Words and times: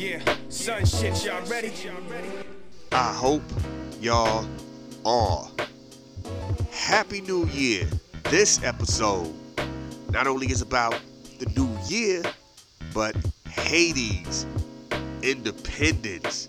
Yeah, 0.00 0.22
y'all 0.48 1.42
ready? 1.50 1.70
I 2.90 3.12
hope 3.12 3.42
y'all 4.00 4.48
are. 5.04 5.46
Happy 6.70 7.20
New 7.20 7.44
Year. 7.48 7.86
This 8.30 8.64
episode 8.64 9.30
not 10.10 10.26
only 10.26 10.50
is 10.50 10.62
about 10.62 10.98
the 11.38 11.44
new 11.54 11.68
year, 11.86 12.22
but 12.94 13.14
Haiti's, 13.46 14.46
independence. 15.22 16.48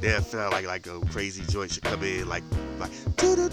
Then 0.00 0.22
felt 0.22 0.52
like 0.52 0.66
like 0.66 0.86
a 0.86 1.00
crazy 1.06 1.42
joint 1.50 1.72
should 1.72 1.82
come 1.82 2.04
in 2.04 2.28
like 2.28 2.44
like 2.78 2.92
then 3.16 3.50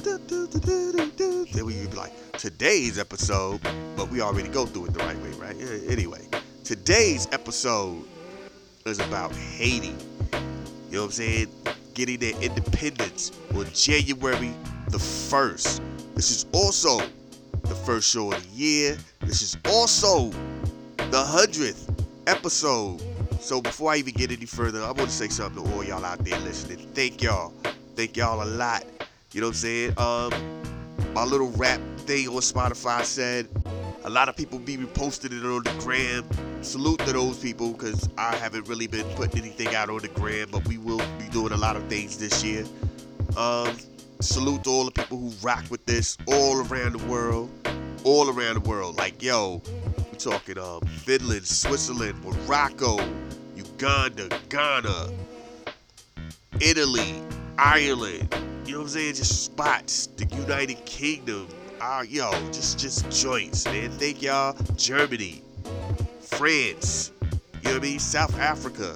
we 1.66 1.80
would 1.80 1.90
be 1.90 1.98
like 1.98 2.14
today's 2.34 3.00
episode, 3.00 3.60
but 3.96 4.08
we 4.12 4.22
already 4.22 4.50
go 4.50 4.68
through 4.68 4.86
it 4.86 4.94
the 4.94 5.00
right 5.00 5.18
way, 5.18 5.32
right? 5.32 5.56
Anyway, 5.90 6.28
today's 6.64 7.28
episode 7.32 8.06
is 8.86 9.00
about 9.00 9.34
Haiti. 9.34 9.88
You 9.88 10.98
know 10.98 11.00
what 11.00 11.06
I'm 11.06 11.12
saying? 11.12 11.48
Getting 11.94 12.20
their 12.20 12.36
independence 12.42 13.32
on 13.56 13.66
January 13.74 14.54
the 14.90 14.98
1st. 14.98 15.82
This 16.16 16.32
is 16.32 16.46
also 16.52 17.00
the 17.64 17.76
first 17.76 18.10
show 18.10 18.32
of 18.32 18.42
the 18.42 18.50
year. 18.58 18.98
This 19.22 19.42
is 19.42 19.58
also 19.66 20.30
the 20.98 21.24
100th 21.24 21.94
episode. 22.28 23.02
So 23.40 23.62
before 23.62 23.92
I 23.92 23.98
even 23.98 24.14
get 24.14 24.32
any 24.32 24.46
further, 24.46 24.82
I 24.82 24.88
want 24.92 25.10
to 25.10 25.10
say 25.10 25.28
something 25.28 25.64
to 25.64 25.74
all 25.74 25.84
y'all 25.84 26.06
out 26.06 26.24
there 26.24 26.40
listening. 26.40 26.88
Thank 26.94 27.22
y'all. 27.22 27.54
Thank 27.96 28.18
y'all 28.18 28.44
a 28.44 28.46
lot. 28.46 28.84
You 29.32 29.42
know 29.42 29.48
what 29.48 29.52
I'm 29.52 29.56
saying? 29.56 29.94
Um, 29.98 30.34
my 31.14 31.24
little 31.24 31.50
rap 31.52 31.80
thing 32.00 32.28
on 32.28 32.36
Spotify 32.36 33.04
said 33.04 33.48
a 34.04 34.10
lot 34.10 34.30
of 34.30 34.36
people 34.36 34.60
be 34.60 34.78
reposting 34.78 35.32
it 35.38 35.46
on 35.46 35.64
the 35.64 35.84
gram. 35.84 36.26
Salute 36.62 37.00
to 37.00 37.14
those 37.14 37.40
people 37.40 37.72
because 37.72 38.08
I 38.20 38.36
haven't 38.36 38.68
really 38.68 38.86
been 38.86 39.08
putting 39.16 39.42
anything 39.42 39.74
out 39.74 39.90
on 39.90 39.98
the 39.98 40.10
gram, 40.10 40.50
but 40.52 40.68
we 40.68 40.78
will 40.78 41.02
be 41.18 41.28
doing 41.32 41.54
a 41.54 41.58
lot 41.58 41.76
of 41.76 41.84
things 41.86 42.20
this 42.20 42.44
year. 42.44 42.66
Um, 43.36 43.76
salute 44.20 44.66
to 44.66 44.70
all 44.70 44.86
the 44.86 44.92
people 44.92 45.18
who 45.18 45.32
rock 45.42 45.64
with 45.72 45.84
this 45.88 46.20
all 46.28 46.58
around 46.68 46.94
the 46.94 47.06
world. 47.08 47.50
All 48.04 48.30
around 48.30 48.64
the 48.64 48.70
world. 48.70 48.96
Like, 48.98 49.24
yo, 49.24 49.62
we're 49.98 50.20
talking 50.20 50.60
um, 50.60 50.82
Finland, 50.82 51.48
Switzerland, 51.48 52.24
Morocco, 52.24 53.00
Uganda, 53.56 54.30
Ghana, 54.50 55.10
Italy, 56.60 57.24
Ireland. 57.58 58.36
You 58.66 58.74
know 58.74 58.78
what 58.80 58.84
I'm 58.84 58.90
saying? 58.90 59.16
Just 59.16 59.46
spots. 59.46 60.08
The 60.16 60.26
United 60.26 60.86
Kingdom. 60.86 61.48
Ah, 61.82 62.04
yo, 62.04 62.32
just 62.52 62.78
just 62.78 63.10
joints, 63.10 63.66
man. 63.66 63.90
Thank 63.92 64.22
y'all. 64.22 64.56
Germany, 64.76 65.42
France. 66.32 67.12
You 67.22 67.70
know 67.70 67.72
what 67.72 67.78
I 67.78 67.80
mean? 67.80 68.00
South 68.00 68.38
Africa. 68.40 68.96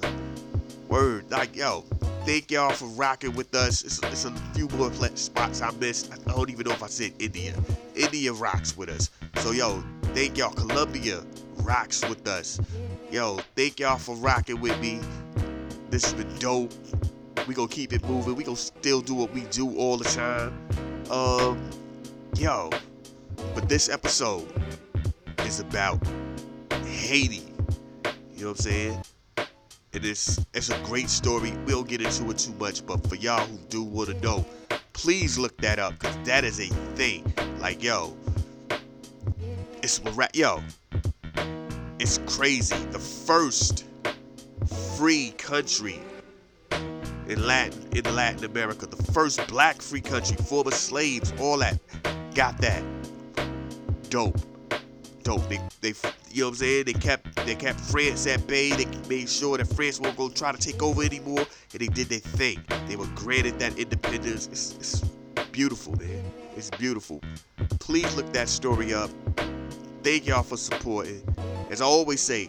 Word. 0.88 1.30
Like, 1.30 1.54
yo, 1.56 1.84
thank 2.24 2.50
y'all 2.50 2.72
for 2.72 2.86
rocking 2.86 3.34
with 3.34 3.54
us. 3.54 3.82
It's, 3.82 4.02
it's 4.04 4.24
a 4.24 4.32
few 4.54 4.68
more 4.70 4.92
spots 5.16 5.62
I 5.62 5.70
missed. 5.72 6.12
I 6.12 6.32
don't 6.32 6.50
even 6.50 6.66
know 6.66 6.72
if 6.72 6.82
I 6.82 6.88
said 6.88 7.12
India. 7.18 7.54
India 7.94 8.32
rocks 8.32 8.76
with 8.76 8.88
us. 8.88 9.10
So, 9.38 9.52
yo, 9.52 9.82
thank 10.14 10.38
y'all. 10.38 10.52
Colombia 10.52 11.22
rocks 11.58 12.06
with 12.08 12.26
us. 12.26 12.60
Yo, 13.10 13.38
thank 13.54 13.80
y'all 13.80 13.98
for 13.98 14.14
rocking 14.16 14.60
with 14.60 14.78
me. 14.80 15.00
This 15.90 16.04
has 16.04 16.14
been 16.14 16.38
dope. 16.38 16.72
We 17.46 17.54
gonna 17.54 17.68
keep 17.68 17.92
it 17.92 18.04
moving. 18.06 18.34
We 18.34 18.44
gonna 18.44 18.56
still 18.56 19.00
do 19.00 19.14
what 19.14 19.32
we 19.32 19.42
do 19.42 19.76
all 19.76 19.96
the 19.96 20.04
time. 20.04 20.52
Um, 21.10 21.70
yo, 22.36 22.70
but 23.54 23.68
this 23.68 23.88
episode 23.88 24.48
is 25.44 25.60
about 25.60 26.00
Haiti. 27.06 27.42
You 28.34 28.42
know 28.42 28.48
what 28.48 28.48
I'm 28.48 28.56
saying? 28.56 29.02
It 29.92 30.04
is 30.04 30.44
it's 30.52 30.70
a 30.70 30.78
great 30.82 31.08
story. 31.08 31.52
We 31.64 31.72
don't 31.72 31.88
get 31.88 32.02
into 32.02 32.28
it 32.30 32.38
too 32.38 32.52
much, 32.54 32.84
but 32.84 33.06
for 33.08 33.14
y'all 33.14 33.46
who 33.46 33.56
do 33.68 33.82
want 33.82 34.08
to 34.10 34.20
know, 34.20 34.44
please 34.92 35.38
look 35.38 35.56
that 35.58 35.78
up 35.78 35.98
because 35.98 36.16
that 36.24 36.44
is 36.44 36.58
a 36.60 36.66
thing. 36.96 37.32
Like 37.60 37.82
yo, 37.82 38.16
it's 39.82 40.00
yo, 40.34 40.62
it's 41.98 42.18
crazy. 42.26 42.76
The 42.90 42.98
first 42.98 43.86
free 44.96 45.30
country 45.38 46.00
in 47.28 47.46
Latin 47.46 47.88
in 47.92 48.14
Latin 48.14 48.44
America, 48.44 48.86
the 48.86 49.12
first 49.12 49.46
black 49.46 49.80
free 49.80 50.00
country, 50.00 50.36
former 50.36 50.72
slaves, 50.72 51.32
all 51.38 51.58
that, 51.58 51.78
got 52.34 52.58
that. 52.60 52.82
Dope, 54.10 54.38
dope. 55.26 55.48
They 55.48 55.58
they 55.80 55.92
you 56.30 56.42
know 56.42 56.46
what 56.46 56.50
I'm 56.50 56.54
saying? 56.54 56.84
They 56.84 56.92
kept 56.92 57.36
they 57.44 57.56
kept 57.56 57.80
France 57.80 58.26
at 58.28 58.46
bay. 58.46 58.70
They 58.70 58.86
made 59.08 59.28
sure 59.28 59.58
that 59.58 59.66
France 59.66 60.00
won't 60.00 60.16
go 60.16 60.28
try 60.28 60.52
to 60.52 60.58
take 60.58 60.82
over 60.82 61.02
anymore, 61.02 61.44
and 61.72 61.80
they 61.80 61.88
did 61.88 62.08
their 62.08 62.20
thing. 62.20 62.62
They 62.86 62.96
were 62.96 63.08
granted 63.16 63.58
that 63.58 63.76
independence. 63.76 64.46
It's, 64.46 64.74
it's 64.76 65.00
beautiful, 65.50 65.96
man. 65.96 66.24
It's 66.56 66.70
beautiful. 66.70 67.20
Please 67.80 68.14
look 68.16 68.32
that 68.32 68.48
story 68.48 68.94
up. 68.94 69.10
Thank 70.02 70.26
y'all 70.26 70.44
for 70.44 70.56
supporting. 70.56 71.22
As 71.70 71.80
I 71.80 71.84
always 71.84 72.20
say, 72.20 72.48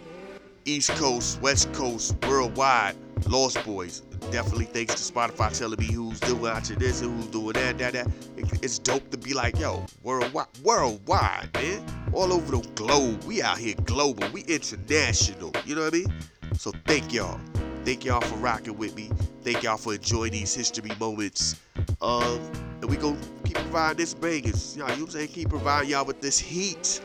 East 0.66 0.91
Coast, 0.91 1.41
West 1.41 1.73
Coast, 1.73 2.16
worldwide, 2.27 2.95
Lost 3.25 3.63
Boys. 3.66 4.03
Definitely 4.31 4.65
thanks 4.65 4.95
to 4.95 5.13
Spotify 5.13 5.57
telling 5.57 5.79
me 5.79 5.85
who's 5.91 6.19
doing 6.19 6.41
watching 6.41 6.77
this 6.79 7.01
who's 7.01 7.27
doing 7.27 7.53
that, 7.53 7.77
that, 7.77 7.93
that. 7.93 8.07
It- 8.35 8.59
It's 8.61 8.79
dope 8.79 9.09
to 9.11 9.17
be 9.17 9.33
like, 9.33 9.57
yo, 9.59 9.85
worldwide, 10.03 10.47
worldwide, 10.63 11.49
man. 11.53 11.81
All 12.13 12.33
over 12.33 12.57
the 12.57 12.67
globe. 12.75 13.23
We 13.23 13.41
out 13.41 13.57
here 13.57 13.75
global. 13.85 14.27
We 14.33 14.41
international. 14.41 15.51
You 15.66 15.75
know 15.75 15.83
what 15.83 15.93
I 15.93 15.97
mean? 15.97 16.13
So 16.57 16.71
thank 16.85 17.13
y'all. 17.13 17.39
Thank 17.85 18.03
y'all 18.03 18.21
for 18.21 18.35
rocking 18.35 18.77
with 18.77 18.95
me. 18.95 19.09
Thank 19.43 19.63
y'all 19.63 19.77
for 19.77 19.93
enjoying 19.93 20.33
these 20.33 20.53
history 20.53 20.91
moments. 20.99 21.55
Um, 22.01 22.39
and 22.81 22.89
we 22.89 22.97
gonna 22.97 23.17
keep 23.45 23.55
providing 23.55 23.97
this 23.97 24.13
bangers. 24.13 24.75
You 24.75 24.79
know 24.83 24.89
what 24.89 24.99
I'm 24.99 25.09
saying? 25.09 25.29
Keep 25.29 25.49
providing 25.49 25.89
y'all 25.91 26.05
with 26.05 26.19
this 26.21 26.37
heat. 26.37 27.01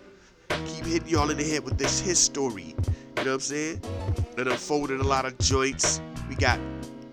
Keep 0.49 0.87
hitting 0.87 1.09
y'all 1.09 1.31
in 1.31 1.37
the 1.37 1.45
head 1.45 1.65
with 1.65 1.79
this 1.79 2.01
history. 2.01 2.75
You 3.19 3.25
know 3.25 3.33
what 3.33 3.35
I'm 3.35 3.41
saying? 3.41 3.81
And 4.39 4.49
unfolding 4.49 5.01
a 5.01 5.05
lot 5.05 5.25
of 5.25 5.39
joints. 5.39 6.01
We 6.29 6.35
got 6.35 6.59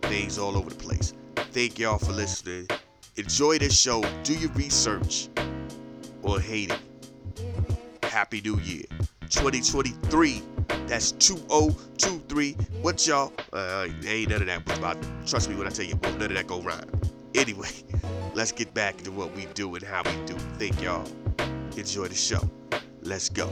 things 0.10 0.40
all 0.40 0.58
over 0.58 0.72
the 0.72 0.76
place. 0.76 1.14
Thank 1.36 1.78
y'all 1.78 2.00
for 2.00 2.12
listening. 2.12 2.68
Enjoy 3.16 3.60
this 3.60 3.80
show. 3.80 4.04
Do 4.24 4.34
your 4.34 4.50
research 4.54 5.30
or 6.24 6.40
hate 6.40 6.72
it. 6.72 6.80
Happy 8.04 8.42
New 8.42 8.58
Year. 8.62 8.86
2023. 9.30 10.42
That's 10.88 11.12
2023. 11.12 12.54
What 12.82 13.06
y'all? 13.06 13.32
Uh, 13.54 13.88
ain't 14.04 14.32
none 14.32 14.42
of 14.42 14.48
that 14.48 14.78
about. 14.80 14.98
Trust 15.28 15.48
me 15.48 15.56
when 15.56 15.68
I 15.68 15.70
tell 15.70 15.86
you, 15.86 15.94
none 16.02 16.24
of 16.24 16.34
that 16.34 16.48
go 16.48 16.60
rhyme. 16.60 16.90
Anyway, 17.36 17.70
let's 18.34 18.52
get 18.52 18.74
back 18.74 18.98
to 19.04 19.12
what 19.12 19.32
we 19.36 19.46
do 19.54 19.76
and 19.76 19.84
how 19.84 20.02
we 20.04 20.26
do. 20.26 20.34
Thank 20.58 20.82
y'all. 20.82 21.08
Enjoy 21.78 22.08
the 22.08 22.16
show. 22.16 22.50
Let's 23.04 23.30
go. 23.30 23.52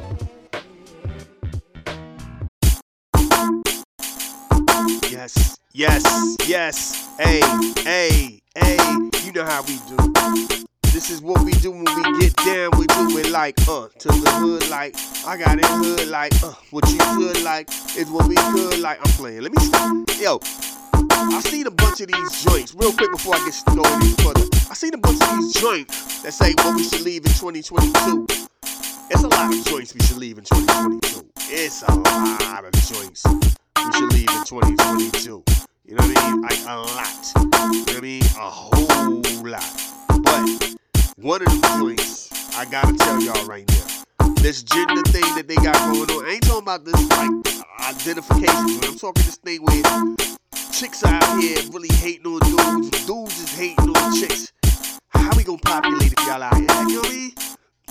Yes, 5.11 5.56
yes, 5.77 6.35
yes. 6.47 7.07
Hey, 7.19 7.39
hey, 7.83 8.41
hey. 8.55 8.77
You 9.23 9.31
know 9.31 9.45
how 9.45 9.61
we 9.61 9.77
do. 9.87 9.95
This 10.91 11.11
is 11.11 11.21
what 11.21 11.43
we 11.45 11.51
do 11.51 11.69
when 11.71 11.85
we 11.85 12.19
get 12.19 12.35
down. 12.37 12.71
We 12.79 12.87
do 12.87 13.17
it 13.19 13.29
like, 13.29 13.55
uh, 13.67 13.87
to 13.99 14.07
the 14.07 14.31
hood 14.41 14.67
like. 14.69 14.95
I 15.25 15.37
got 15.37 15.59
it 15.59 15.65
hood 15.65 16.07
like, 16.07 16.33
uh, 16.43 16.53
what 16.71 16.89
you 16.89 16.97
could 16.97 17.43
like 17.43 17.69
is 17.95 18.09
what 18.09 18.27
we 18.27 18.35
could 18.35 18.79
like. 18.79 18.97
I'm 18.99 19.11
playing. 19.13 19.41
Let 19.41 19.53
me 19.53 19.61
stop. 19.61 20.09
Yo, 20.19 20.39
I 21.35 21.41
seen 21.41 21.67
a 21.67 21.71
bunch 21.71 22.01
of 22.01 22.07
these 22.07 22.43
joints 22.43 22.73
real 22.73 22.91
quick 22.93 23.11
before 23.11 23.35
I 23.35 23.45
get 23.45 23.53
started 23.53 24.21
further. 24.23 24.47
I 24.71 24.73
seen 24.73 24.95
a 24.95 24.97
bunch 24.97 25.21
of 25.21 25.29
these 25.37 25.53
joints 25.53 26.23
that 26.23 26.33
say 26.33 26.53
what 26.57 26.75
we 26.75 26.83
should 26.83 27.01
leave 27.01 27.23
in 27.25 27.31
2022. 27.33 28.25
It's 29.09 29.23
a 29.23 29.27
lot 29.27 29.53
of 29.53 29.65
joints 29.65 29.93
we 29.93 30.01
should 30.01 30.17
leave 30.17 30.39
in 30.39 30.43
2022. 30.43 31.29
It's 31.49 31.83
a 31.83 31.93
lot 31.93 32.65
of 32.65 32.73
joints 32.73 33.23
we 33.27 33.93
should 33.93 34.13
leave 34.13 34.29
in 34.29 34.43
2022. 34.45 35.56
You 35.87 35.95
know 35.95 36.05
what 36.05 36.17
I 36.17 36.31
mean? 36.31 36.41
Like 36.41 36.59
a 36.67 36.75
lot. 36.75 37.31
You 37.33 37.43
know 37.45 37.79
what 37.79 37.95
I 37.95 38.01
mean? 38.01 38.23
A 38.23 38.49
whole 38.49 39.23
lot. 39.47 39.63
But 40.21 40.75
one 41.15 41.41
of 41.41 41.47
the 41.47 41.77
joints 41.79 42.29
I 42.57 42.65
gotta 42.65 42.91
tell 42.97 43.21
y'all 43.21 43.45
right 43.45 43.65
now. 43.69 44.33
This 44.41 44.63
gender 44.63 45.01
thing 45.03 45.23
that 45.35 45.45
they 45.47 45.55
got 45.55 45.77
going 45.93 46.11
on. 46.11 46.25
I 46.25 46.31
ain't 46.31 46.43
talking 46.43 46.63
about 46.63 46.83
this 46.83 47.09
like 47.11 47.31
identification, 47.87 48.83
I'm 48.83 48.97
talking 48.99 49.23
this 49.23 49.37
thing 49.37 49.61
where 49.63 50.15
chicks 50.73 51.03
are 51.03 51.13
out 51.13 51.39
here 51.39 51.57
really 51.71 51.93
hating 51.95 52.25
on 52.25 52.39
dudes. 52.39 53.05
Dudes 53.05 53.39
is 53.39 53.57
hating 53.57 53.89
on 53.89 54.19
chicks. 54.19 54.51
How 55.07 55.29
we 55.37 55.45
gonna 55.45 55.57
populate 55.59 56.11
if 56.11 56.27
y'all 56.27 56.43
out 56.43 56.57
here? 56.57 56.63
You 56.63 56.67
know 56.67 56.99
what 56.99 57.07
I 57.07 57.13
mean? 57.13 57.31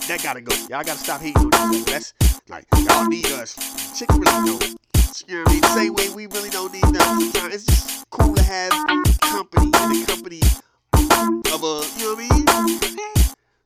That 0.07 0.21
gotta 0.21 0.41
go. 0.41 0.55
Y'all 0.69 0.83
gotta 0.83 0.99
stop 0.99 1.19
hating 1.21 1.41
on 1.41 1.47
each 1.47 1.81
other. 1.81 1.91
That's 1.91 2.13
like 2.47 2.67
y'all 2.75 3.07
need 3.07 3.25
us. 3.31 3.55
Chicks 3.97 4.13
really 4.13 4.45
don't. 4.45 4.86
Mean? 5.25 5.61
The 5.61 5.67
same 5.73 5.93
way 5.95 6.09
we 6.09 6.27
really 6.27 6.49
don't 6.49 6.71
need 6.71 6.83
them. 6.83 7.51
It's 7.51 7.65
just 7.65 8.07
cool 8.11 8.35
to 8.35 8.43
have 8.43 8.71
company 9.21 9.65
in 9.65 9.71
the 9.71 10.05
company 10.07 10.41
of 11.51 11.63
a, 11.63 11.81
you 11.97 12.05
know 12.05 12.13
what 12.13 12.19
I 12.19 12.29
mean? 12.29 12.45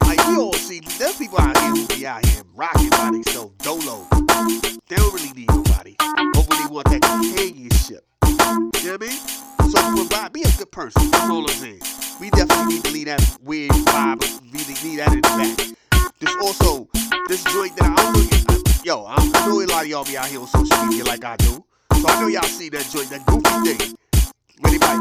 Like 0.01 0.27
we 0.27 0.37
all 0.37 0.53
see, 0.53 0.79
there's 0.97 1.17
people 1.17 1.39
out 1.39 1.57
here 1.57 1.71
who 1.71 1.87
be 1.87 2.07
out 2.07 2.25
here 2.25 2.43
rocking 2.55 2.89
by 2.91 3.11
themselves 3.11 3.53
dolo. 3.57 4.07
They 4.87 4.95
don't 4.95 5.13
really 5.13 5.33
need 5.33 5.49
nobody. 5.49 5.95
Hopefully 5.99 6.57
they 6.63 6.69
want 6.71 6.89
that 6.89 7.01
companionship. 7.01 8.05
You 8.23 8.37
know 8.37 8.71
what 8.71 9.03
I 9.03 9.07
mean? 9.07 9.19
So 9.71 9.77
provide, 9.95 10.33
be 10.33 10.43
a 10.43 10.51
good 10.57 10.71
person. 10.71 11.11
That's 11.11 11.29
all 11.29 11.41
I'm 11.41 11.47
saying. 11.49 11.81
We 12.19 12.29
definitely 12.29 12.75
need 12.75 12.83
to 12.85 12.91
leave 12.91 13.05
that 13.07 13.37
weird 13.43 13.71
vibe. 13.71 14.21
We 14.53 14.89
need 14.89 14.99
that 14.99 15.11
in 15.11 15.21
the 15.21 15.27
back. 15.35 16.11
There's 16.19 16.35
also 16.41 16.87
this 17.27 17.43
joint 17.45 17.75
that 17.77 17.91
I 17.91 17.95
don't 18.13 18.47
know. 18.47 18.60
Yo, 18.83 19.05
I, 19.05 19.13
I 19.35 19.47
know 19.47 19.61
a 19.61 19.65
lot 19.67 19.83
of 19.83 19.87
y'all 19.87 20.03
be 20.03 20.17
out 20.17 20.25
here 20.25 20.39
on 20.39 20.47
social 20.47 20.85
media 20.85 21.03
like 21.03 21.23
I 21.23 21.35
do. 21.37 21.63
So 21.93 22.07
I 22.07 22.19
know 22.19 22.27
y'all 22.27 22.41
see 22.41 22.67
that 22.69 22.89
joint, 22.89 23.11
that 23.11 23.23
goofy 23.27 23.77
thing. 23.77 23.95
Where 24.57 24.71
they 24.71 24.79
like, 24.79 24.99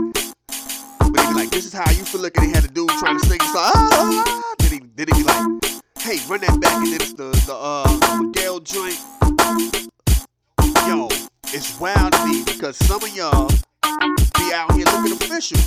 where 1.01 1.25
they 1.25 1.29
be 1.29 1.35
like, 1.35 1.51
this 1.51 1.65
is 1.65 1.73
how 1.73 1.91
you 1.93 2.05
feel 2.05 2.21
looking. 2.21 2.45
They 2.45 2.51
had 2.51 2.67
a 2.67 2.69
dude 2.69 2.91
trying 3.01 3.19
to 3.19 3.27
sing 3.27 3.41
a 3.41 3.45
song. 3.45 3.55
Ah, 3.57 4.55
then, 4.59 4.71
he, 4.71 4.79
then 4.81 4.91
they 4.97 5.17
be 5.17 5.23
like, 5.23 5.65
hey, 5.99 6.19
run 6.29 6.41
that 6.43 6.61
back. 6.61 6.77
And 6.77 6.89
then 6.89 7.01
it's 7.01 7.15
the, 7.15 7.31
the, 7.47 7.55
uh, 7.55 8.21
Miguel 8.21 8.61
joint. 8.61 9.01
Yo, 10.87 11.09
it's 11.57 11.81
wild 11.81 12.13
to 12.13 12.27
me 12.27 12.45
because 12.45 12.77
some 12.77 13.03
of 13.03 13.17
y'all 13.17 13.49
be 13.49 14.53
out 14.53 14.75
here 14.75 14.85
looking 14.93 15.13
official. 15.13 15.59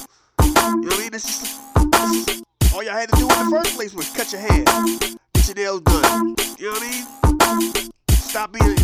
You 0.44 0.54
know 0.54 0.81
what 0.81 0.94
I 0.94 1.00
mean? 1.00 1.12
This 1.12 1.25
is, 1.25 1.60
this 1.74 2.38
is 2.38 2.44
all 2.75 2.83
y'all 2.83 2.94
had 2.94 3.10
to 3.10 3.15
do 3.18 3.24
in 3.24 3.30
the 3.30 3.50
first 3.50 3.75
place 3.75 3.95
was 3.95 4.12
cut 4.12 4.31
your 4.31 4.42
hair, 4.42 4.63
get 5.33 5.48
your 5.48 5.56
nails 5.56 5.81
done. 5.81 6.36
You 6.60 6.65
know 6.65 6.74
what 6.74 6.83
I 6.83 6.92
mean? 6.92 7.23
Stop 8.34 8.52
being. 8.52 8.76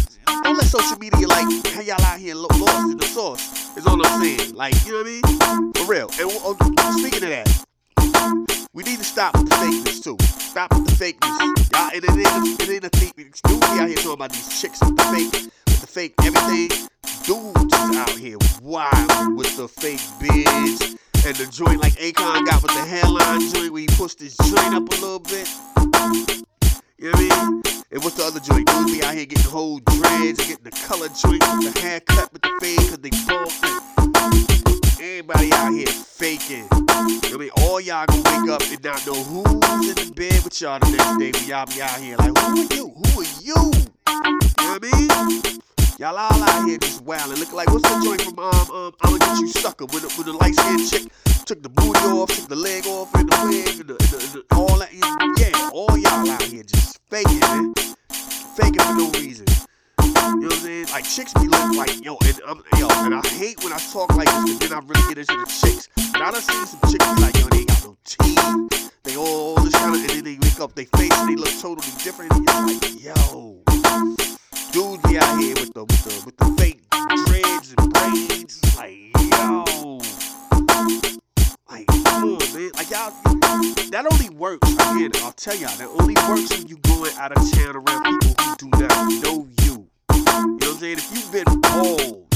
Don't 0.44 0.57
let 0.57 0.68
social 0.68 0.96
media 1.00 1.28
like 1.28 1.66
have 1.74 1.84
y'all 1.84 2.00
out 2.04 2.19
here 2.19 2.36
lost 2.36 2.92
in 2.92 2.98
the 2.98 3.06
sauce. 3.06 3.75
Is 3.75 3.88
all 3.88 4.00
I'm 4.06 4.22
saying. 4.22 4.54
Like 4.54 4.75
you 4.86 4.92
know 4.92 5.00
what 5.00 5.07
I 5.07 5.57
mean? 5.57 5.74
For 5.74 5.86
real. 5.92 6.10
And 6.22 6.78
uh, 6.78 6.92
speaking 6.92 7.24
of 7.24 7.30
that, 7.34 7.66
we 8.74 8.84
need 8.84 9.00
to 9.00 9.04
stop 9.04 9.36
with 9.36 9.50
the 9.50 9.56
fakeness 9.56 10.04
too. 10.04 10.18
Stop 10.22 10.72
with 10.75 10.86
the 10.86 11.04
fakeness. 11.04 11.72
Y'all, 11.74 11.90
it, 11.90 12.04
it, 12.04 12.10
ain't, 12.12 12.62
it 12.62 12.69
ain't 12.69 12.84
a 12.84 12.90
thing. 12.90 13.12
Dudes 13.18 13.42
out 13.63 13.88
here 13.88 13.96
talking 13.96 14.13
about 14.13 14.31
these 14.34 14.62
chicks 14.62 14.81
with 14.81 14.96
the 14.96 15.04
fake, 15.04 15.51
with 15.66 15.81
the 15.81 15.88
fake 15.88 16.13
everything. 16.22 16.88
Dudes 17.24 17.74
out 17.74 18.10
here 18.12 18.38
wild 18.62 19.36
with 19.36 19.57
the 19.57 19.68
fake 19.68 20.06
beards 20.22 20.96
and 21.25 21.36
the 21.38 21.50
joint 21.51 21.81
like 21.81 21.94
Akon 21.94 22.46
got 22.46 22.62
with 22.62 22.75
the 22.75 22.86
hairline 22.86 23.50
joint 23.51 23.74
where 23.74 23.81
he 23.81 23.88
pushed 23.88 24.19
his 24.19 24.38
joint 24.38 24.75
up 24.75 24.88
a 24.88 25.01
little 25.01 25.18
bit. 25.18 25.50
You 27.00 27.10
know 27.10 27.18
what 27.18 27.31
I 27.31 27.51
mean? 27.51 27.78
And 27.91 28.03
what's 28.03 28.15
the 28.18 28.24
other 28.24 28.39
joint? 28.39 28.68
Dudes 28.68 28.91
be 28.91 29.03
out 29.03 29.15
here 29.15 29.25
getting 29.25 29.44
the 29.44 29.50
whole 29.50 29.80
dreads 29.80 30.38
getting 30.45 30.63
the 30.63 30.69
color 30.86 31.07
joint 31.07 31.41
the 31.41 31.80
haircut 31.81 32.31
with 32.31 32.44
the 32.44 32.51
fade 32.62 32.77
because 32.77 33.00
they 33.00 33.09
bald. 33.25 33.51
Everybody 35.01 35.51
out 35.53 35.74
here 35.74 35.88
faking. 35.88 36.68
I 36.71 37.38
mean, 37.38 37.50
all 37.57 37.81
y'all 37.81 38.06
gonna 38.06 38.21
wake 38.21 38.50
up 38.51 38.62
and 38.62 38.83
not 38.83 39.07
know 39.07 39.15
who's 39.15 39.89
in 39.89 39.95
the 39.95 40.13
bed 40.15 40.44
with 40.44 40.62
y'all 40.62 40.77
the 40.77 40.91
next 40.91 41.18
day 41.18 41.31
when 41.31 41.50
y'all 41.50 41.65
be 41.65 41.81
out 41.81 42.00
here 42.00 42.15
like, 42.18 42.38
who 42.38 42.62
are 42.62 42.75
you? 42.75 42.89
Who 42.89 43.21
are 43.21 43.25
you? 43.41 43.56
You 43.57 43.89
know 44.06 44.77
what 44.77 44.83
I 44.83 45.39
mean? 45.41 45.59
Y'all 46.00 46.16
all 46.16 46.31
out 46.31 46.66
here 46.66 46.78
just 46.78 47.04
wildin'. 47.04 47.38
Look 47.40 47.51
like 47.51 47.68
what's 47.68 47.84
the 47.84 48.00
joint 48.01 48.22
from 48.22 48.40
um 48.40 48.72
um 48.72 48.94
I'ma 49.01 49.18
get 49.18 49.38
you 49.42 49.50
sucker 49.50 49.84
with 49.84 50.07
the, 50.07 50.07
with 50.18 50.28
the 50.28 50.31
light 50.31 50.56
skinned 50.56 50.90
chick 50.90 51.12
took 51.44 51.62
the 51.62 51.68
booty 51.68 52.00
off, 52.00 52.30
took 52.30 52.48
the 52.48 52.56
leg 52.56 52.88
off, 52.88 53.13
and 53.16 53.28
the 53.28 53.36
wig, 53.44 53.81
and, 53.81 53.90
the, 53.90 53.98
and, 54.00 54.10
the, 54.10 54.18
and 54.24 54.31
the, 54.31 54.56
all 54.56 54.78
that. 54.80 54.94
Yeah, 54.94 55.69
all 55.74 55.98
y'all 55.98 56.30
out 56.31 56.42
here 56.44 56.63
just 56.63 57.01
faking, 57.10 57.40
man. 57.40 57.74
Faking 58.56 58.80
for 58.80 58.96
no 58.96 59.12
reason. 59.19 59.46
You 60.00 60.07
know 60.07 60.48
what 60.48 60.54
I'm 60.54 60.60
saying? 60.63 60.88
Like 60.94 61.04
chicks 61.04 61.34
be 61.34 61.50
looking 61.50 61.75
like 61.75 62.01
yo, 62.01 62.16
and 62.24 62.40
I'm 62.48 62.63
yo, 62.80 62.88
and 63.04 63.16
I 63.16 63.28
hate 63.36 63.62
when 63.62 63.74
I 63.74 63.80
talk 63.92 64.16
like 64.16 64.31
this, 64.31 64.56
but 64.56 64.69
then 64.69 64.78
I 64.78 64.80
really 64.80 65.04
get 65.12 65.18
into 65.18 65.36
the 65.36 65.51
chicks. 65.51 65.90
And 66.16 66.24
I 66.24 66.31
done 66.31 66.40
seen 66.40 66.66
some 66.66 66.80
chicks 66.88 67.04
be 67.04 67.19
like 67.19 67.36
yo, 67.36 67.48
they 67.51 67.66
got 67.66 67.84
no 67.84 67.98
teeth, 68.07 68.92
they 69.04 69.18
all, 69.18 69.57
all 69.57 69.63
this 69.66 69.75
kind 69.75 69.96
of, 69.96 70.01
and 70.01 70.10
then 70.12 70.24
they 70.24 70.38
wake 70.40 70.62
up, 70.62 70.75
they 70.75 70.86
face, 70.96 71.12
and 71.12 71.28
they 71.28 71.36
look 71.36 71.51
totally 71.60 71.92
different. 72.00 72.31
And 72.31 72.48
it's 72.48 72.88
like 72.88 73.04
yo, 73.04 73.60
be 75.09 75.17
out 75.17 75.39
here 75.39 75.56
with 75.56 75.73
the 75.73 75.83
with 75.83 76.03
the 76.03 76.25
with 76.25 76.38
the 76.38 76.45
fake 76.61 76.81
dreads 77.25 77.73
and 77.77 77.94
braids. 77.94 78.77
Like 78.77 79.09
yo, 79.31 79.97
like 81.69 81.88
come 82.06 82.38
on, 82.38 82.53
man. 82.53 82.71
Like 82.75 82.89
y'all, 82.91 83.11
that 83.89 84.06
only 84.11 84.29
works. 84.29 84.71
Again, 84.71 85.11
I'll 85.23 85.31
tell 85.31 85.56
y'all, 85.56 85.75
that 85.77 85.89
only 86.00 86.13
works 86.29 86.51
when 86.51 86.67
you 86.67 86.77
going 86.77 87.11
out 87.17 87.31
of 87.35 87.51
town 87.51 87.75
around 87.75 88.03
people 88.03 88.35
who 88.39 88.56
do 88.57 88.69
not 88.77 89.23
know 89.23 89.47
you. 89.63 89.89
You 90.13 90.23
know 90.23 90.57
what 90.57 90.63
I'm 90.63 90.77
saying? 90.77 90.97
If 91.00 91.12
you've 91.12 91.31
been 91.31 91.62
bald 91.62 92.27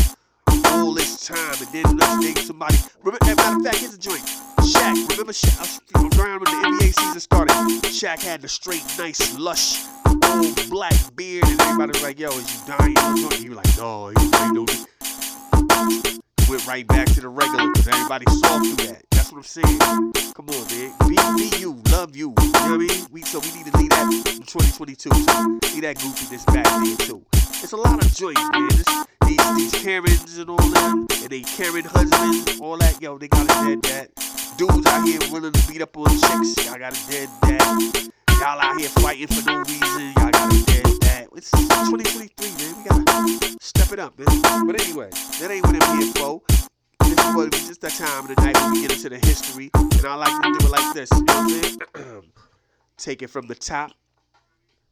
all 0.65 0.93
this 0.93 1.27
time 1.27 1.55
and 1.59 1.67
then 1.71 1.97
next 1.97 2.19
day 2.21 2.41
somebody, 2.41 2.77
remember, 3.03 3.23
as 3.23 3.37
matter 3.37 3.57
of 3.57 3.65
fact, 3.65 3.77
here's 3.77 3.93
a 3.93 3.99
joint. 3.99 4.23
Shaq, 4.61 5.09
remember 5.11 5.33
Shaq? 5.33 5.79
I 5.93 6.01
was 6.01 6.17
around 6.17 6.41
when 6.41 6.49
the 6.61 6.67
NBA 6.69 6.99
season 6.99 7.19
started. 7.19 7.53
Shaq 7.93 8.23
had 8.23 8.41
the 8.41 8.47
straight, 8.47 8.83
nice, 8.97 9.37
lush, 9.37 9.83
old 10.33 10.69
black 10.69 10.93
beard, 11.15 11.45
and 11.45 11.61
everybody 11.61 11.91
was 11.91 12.03
like, 12.03 12.19
"Yo, 12.19 12.29
is 12.29 12.53
you 12.53 12.61
dying?" 12.67 12.97
or 12.97 13.17
something? 13.17 13.49
Was 13.49 13.57
like, 13.57 13.77
"No, 13.77 14.07
he 14.07 14.15
ain't 14.17 14.53
no." 14.53 14.65
Went 16.49 16.67
right 16.67 16.85
back 16.87 17.07
to 17.07 17.21
the 17.21 17.29
regular 17.29 17.71
because 17.71 17.87
everybody 17.87 18.25
saw 18.29 18.59
through 18.59 18.85
that. 18.87 19.01
That's 19.11 19.31
what 19.31 19.37
I'm 19.37 19.43
saying. 19.43 19.79
Come 20.33 20.49
on, 20.49 20.67
man. 20.69 20.91
Be, 21.07 21.15
be 21.37 21.57
you. 21.57 21.81
Love 21.91 22.15
you. 22.15 22.33
You 22.41 22.51
know 22.51 22.59
what 22.59 22.71
I 22.71 22.77
mean? 22.77 23.07
We, 23.11 23.21
so 23.21 23.39
we 23.39 23.51
need 23.53 23.65
to 23.71 23.77
leave 23.77 23.89
that 23.91 24.11
in 24.11 24.43
2022. 24.43 25.09
So 25.09 25.59
leave 25.73 25.81
that 25.83 25.97
goofiness 25.97 26.45
back 26.47 26.65
there, 26.65 27.07
too. 27.07 27.25
It's 27.63 27.71
a 27.71 27.77
lot 27.77 28.03
of 28.03 28.13
joints, 28.13 28.41
man. 28.51 28.67
This, 28.69 29.05
these, 29.25 29.55
these 29.55 29.83
Karens 29.83 30.37
and 30.37 30.49
all 30.49 30.57
them, 30.57 31.07
and 31.21 31.29
they 31.29 31.41
Karen 31.41 31.85
husbands, 31.85 32.59
all 32.59 32.77
that. 32.77 33.01
Yo, 33.01 33.17
they 33.17 33.29
got 33.29 33.43
a 33.43 33.67
dead 33.67 33.81
dad. 33.81 34.09
Dudes 34.57 34.85
out 34.85 35.07
here 35.07 35.19
willing 35.31 35.53
to 35.53 35.71
beat 35.71 35.81
up 35.81 35.95
on 35.97 36.09
chicks. 36.09 36.65
Y'all 36.65 36.77
got 36.77 36.93
a 36.93 37.11
dead 37.11 37.29
dad. 37.41 38.13
Y'all 38.39 38.59
out 38.59 38.79
here 38.79 38.89
fighting 38.89 39.27
for 39.27 39.49
no 39.49 39.59
reason. 39.59 40.13
Y'all 40.17 40.31
got 40.31 40.53
a 40.53 40.65
dead 40.65 40.99
dad. 40.99 41.27
It's 41.35 41.51
2023, 41.51 42.47
man. 42.57 42.75
We 42.77 42.83
gotta 42.83 43.55
step 43.61 43.91
it 43.91 43.99
up, 43.99 44.17
man. 44.17 44.67
But 44.67 44.81
anyway, 44.81 45.09
that 45.39 45.49
ain't 45.51 45.65
what 45.65 45.75
I'm 45.81 46.13
for. 46.13 46.41
This 46.99 47.19
is 47.19 47.35
what 47.35 47.51
just 47.51 47.81
that 47.81 47.91
time 47.91 48.29
of 48.29 48.35
the 48.35 48.41
night 48.41 48.55
when 48.61 48.71
we 48.73 48.81
get 48.81 48.91
into 48.93 49.09
the 49.09 49.17
history, 49.17 49.69
and 49.73 50.05
I 50.05 50.15
like 50.15 50.41
to 50.41 50.59
do 50.59 50.65
it 50.65 50.71
like 50.71 50.93
this. 50.93 51.09
You 51.11 51.23
know 51.23 51.33
what 51.33 51.43
I'm 51.43 51.49
saying? 51.49 52.23
Take 52.97 53.21
it 53.21 53.29
from 53.29 53.47
the 53.47 53.55
top. 53.55 53.91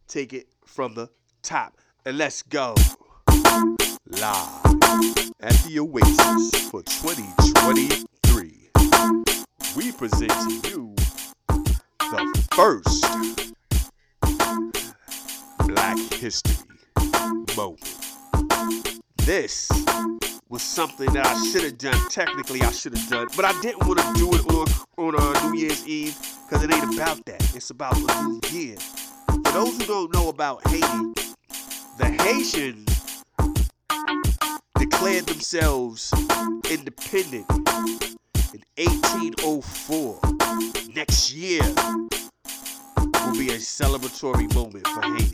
Take 0.08 0.34
it 0.34 0.48
from 0.66 0.94
the 0.94 1.10
top, 1.42 1.78
and 2.06 2.18
let's 2.18 2.42
go 2.44 2.76
live 4.08 4.66
at 5.40 5.54
the 5.66 5.80
Oasis 5.80 6.70
for 6.70 6.84
2023. 6.84 8.72
We 9.76 9.92
present 9.94 10.32
to 10.32 10.70
you 10.70 10.96
first 12.52 13.06
Black 15.68 15.98
History 16.14 16.56
moment. 17.56 17.98
This 19.18 19.70
was 20.50 20.62
something 20.62 21.12
that 21.14 21.26
I 21.26 21.44
should 21.46 21.64
have 21.64 21.78
done. 21.78 22.10
Technically, 22.10 22.62
I 22.62 22.72
should 22.72 22.98
have 22.98 23.10
done, 23.10 23.28
but 23.36 23.46
I 23.46 23.60
didn't 23.62 23.88
want 23.88 24.00
to 24.00 24.14
do 24.16 24.30
it 24.34 24.46
on 24.54 24.68
on 24.98 25.16
uh, 25.18 25.50
New 25.50 25.60
Year's 25.60 25.88
Eve 25.88 26.18
because 26.44 26.64
it 26.64 26.74
ain't 26.74 26.94
about 26.94 27.26
that. 27.26 27.56
It's 27.56 27.70
about 27.70 27.96
the 27.96 28.42
new 28.52 28.60
year. 28.60 28.78
For 28.78 29.52
those 29.54 29.78
who 29.78 29.86
don't 29.86 30.14
know 30.14 30.30
about 30.30 30.68
Haiti, 30.68 31.14
the 31.98 32.06
Haitians 32.22 33.24
declared 34.78 35.26
themselves 35.26 36.14
independent 36.70 37.50
in 38.54 38.62
1804. 38.76 40.20
Next 40.94 41.34
year 41.34 41.62
be 43.42 43.50
a 43.50 43.58
celebratory 43.58 44.54
moment 44.54 44.88
for 44.88 45.02
Haiti. 45.02 45.34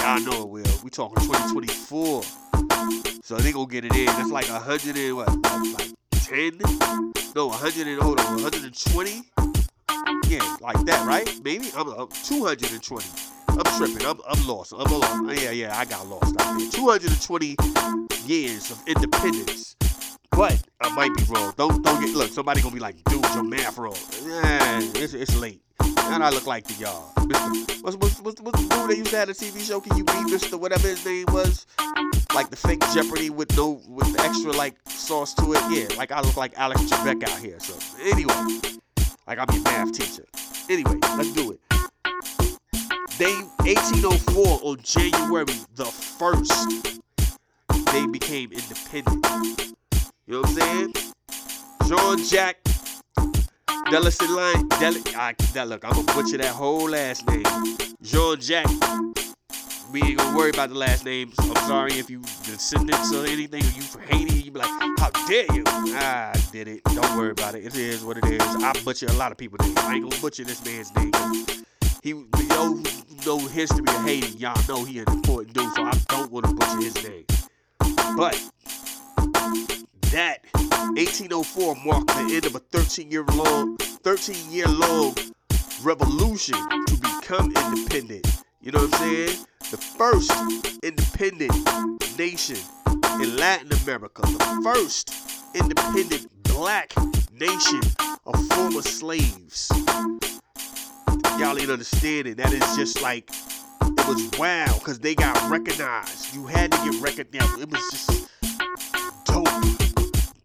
Y'all 0.00 0.20
know 0.20 0.42
it 0.42 0.48
will. 0.48 0.80
We 0.84 0.90
talking 0.90 1.16
2024. 1.16 2.22
So 3.24 3.36
they 3.38 3.50
gonna 3.50 3.66
get 3.66 3.84
it 3.84 3.92
in. 3.96 4.06
That's 4.06 4.30
like 4.30 4.48
a 4.50 4.60
hundred 4.60 4.96
and 4.96 5.16
what? 5.16 5.26
Like, 5.28 5.78
like 5.78 5.90
ten? 6.12 6.60
No, 7.34 7.48
a 7.48 7.52
hundred 7.52 7.88
and 7.88 8.00
hold 8.00 8.20
on, 8.20 8.40
120? 8.42 9.22
Yeah, 10.28 10.56
like 10.60 10.78
that, 10.84 11.04
right? 11.04 11.28
Maybe 11.42 11.70
I'm, 11.76 11.88
I'm 11.88 12.08
220. 12.22 13.06
I'm 13.48 13.64
tripping. 13.78 14.06
I'm, 14.06 14.20
I'm 14.28 14.46
lost. 14.46 14.72
I'm 14.72 14.84
lost. 14.84 15.42
Yeah, 15.42 15.50
yeah, 15.50 15.76
I 15.76 15.84
got 15.86 16.06
lost 16.06 16.40
out 16.40 16.56
there. 16.56 16.70
220 16.70 17.56
years 18.26 18.70
of 18.70 18.80
independence. 18.86 19.74
But 20.30 20.62
I 20.80 20.94
might 20.94 21.16
be 21.16 21.24
wrong. 21.24 21.52
Don't 21.56 21.82
don't 21.82 22.00
get 22.00 22.14
look. 22.14 22.30
Somebody 22.30 22.62
gonna 22.62 22.74
be 22.74 22.80
like, 22.80 23.02
dude, 23.06 23.24
your 23.34 23.42
math 23.42 23.76
wrong. 23.76 23.96
Yeah, 24.24 24.78
it's, 24.94 25.14
it's 25.14 25.34
late. 25.34 25.60
And 26.12 26.24
I 26.24 26.30
look 26.30 26.46
like 26.46 26.66
to 26.66 26.74
y'all. 26.74 27.12
What's, 27.82 27.96
what's, 27.96 28.20
what's, 28.20 28.40
what's 28.40 28.60
the 28.60 28.68
dude 28.68 28.90
they 28.90 28.96
used 28.96 29.10
to 29.10 29.16
have 29.16 29.28
a 29.28 29.32
TV 29.32 29.60
show? 29.60 29.80
Can 29.80 29.96
you 29.96 30.02
beat 30.02 30.26
Mr. 30.26 30.58
whatever 30.58 30.88
his 30.88 31.04
name 31.06 31.26
was? 31.28 31.66
Like 32.34 32.50
the 32.50 32.56
fake 32.56 32.82
Jeopardy 32.92 33.30
with 33.30 33.56
no 33.56 33.80
with 33.88 34.12
the 34.16 34.22
extra 34.24 34.50
like 34.50 34.74
sauce 34.88 35.34
to 35.34 35.52
it. 35.52 35.60
Yeah, 35.70 35.96
like 35.96 36.10
I 36.10 36.20
look 36.20 36.36
like 36.36 36.52
Alex 36.56 36.82
Trebek 36.82 37.22
out 37.22 37.38
here. 37.38 37.60
So 37.60 37.74
anyway, 38.02 38.34
like 39.28 39.38
I'm 39.38 39.46
your 39.54 39.62
math 39.62 39.92
teacher. 39.92 40.26
Anyway, 40.68 40.96
let's 41.16 41.32
do 41.32 41.52
it. 41.52 41.60
They 43.16 43.34
1804 43.62 44.60
on 44.62 44.78
January 44.82 45.44
the 45.76 45.84
first, 45.84 46.92
they 47.92 48.06
became 48.06 48.50
independent. 48.50 49.24
You 50.26 50.34
know 50.34 50.40
what 50.40 50.48
I'm 50.48 50.54
saying? 50.54 50.94
Jean 51.88 52.24
Jacques 53.90 54.30
line. 54.30 54.68
Deli, 54.78 55.02
I, 55.16 55.34
that, 55.52 55.68
look, 55.68 55.84
I'm 55.84 55.92
gonna 55.92 56.14
butcher 56.14 56.38
that 56.38 56.54
whole 56.54 56.88
last 56.88 57.26
name. 57.26 57.44
Jean 58.02 58.40
Jacques. 58.40 58.70
We 59.92 60.00
ain't 60.02 60.18
gonna 60.18 60.36
worry 60.36 60.50
about 60.50 60.68
the 60.68 60.76
last 60.76 61.04
names. 61.04 61.34
I'm 61.40 61.56
sorry 61.66 61.94
if 61.94 62.08
you 62.08 62.20
descendants 62.44 63.12
or 63.12 63.26
anything, 63.26 63.64
or 63.64 63.70
you 63.70 63.82
from 63.82 64.02
Haiti, 64.02 64.34
you 64.34 64.52
be 64.52 64.60
like, 64.60 64.68
how 65.00 65.10
dare 65.26 65.46
you? 65.52 65.64
I 65.66 66.40
did 66.52 66.68
it. 66.68 66.84
Don't 66.84 67.16
worry 67.16 67.32
about 67.32 67.56
it. 67.56 67.64
It 67.64 67.74
is 67.74 68.04
what 68.04 68.16
it 68.18 68.24
is. 68.26 68.40
I 68.40 68.72
butcher 68.84 69.06
a 69.06 69.12
lot 69.14 69.32
of 69.32 69.38
people's 69.38 69.66
names. 69.66 69.78
I 69.78 69.94
ain't 69.94 70.08
gonna 70.08 70.22
butcher 70.22 70.44
this 70.44 70.64
man's 70.64 70.94
name. 70.94 71.10
He, 72.04 72.12
know, 72.12 72.80
know 73.26 73.38
history 73.48 73.84
of 73.88 74.04
Haiti. 74.04 74.38
Y'all 74.38 74.60
know 74.68 74.84
he 74.84 75.00
an 75.00 75.08
important 75.08 75.54
dude, 75.54 75.72
so 75.72 75.82
I 75.82 75.98
don't 76.08 76.30
want 76.30 76.46
to 76.46 76.54
butcher 76.54 76.78
his 76.78 77.02
name. 77.02 77.24
But 78.16 78.40
that 80.12 80.44
1804 80.96 81.76
marked 81.84 82.08
the 82.08 82.34
end 82.34 82.46
of 82.46 82.56
a 82.56 82.58
13 82.58 83.10
year 83.10 83.24
long, 83.34 83.76
13 83.76 84.50
year 84.50 84.66
long 84.66 85.14
revolution 85.82 86.56
to 86.86 86.96
become 86.96 87.52
independent. 87.56 88.26
You 88.60 88.72
know 88.72 88.80
what 88.80 88.94
I'm 88.94 89.00
saying? 89.00 89.46
The 89.70 89.76
first 89.76 90.32
independent 90.82 91.52
nation 92.18 92.56
in 93.20 93.36
Latin 93.36 93.72
America, 93.84 94.22
the 94.22 94.60
first 94.64 95.14
independent 95.54 96.26
black 96.42 96.92
nation 97.32 97.80
of 98.26 98.44
former 98.48 98.82
slaves. 98.82 99.70
Y'all 101.38 101.56
ain't 101.56 101.70
understanding. 101.70 102.34
That 102.34 102.52
is 102.52 102.76
just 102.76 103.00
like 103.00 103.30
it 103.30 104.08
was 104.08 104.28
wow 104.38 104.74
because 104.78 104.98
they 104.98 105.14
got 105.14 105.50
recognized. 105.50 106.34
You 106.34 106.46
had 106.46 106.72
to 106.72 106.78
get 106.90 107.00
recognized. 107.00 107.60
It 107.60 107.70
was 107.70 107.80
just. 107.90 108.19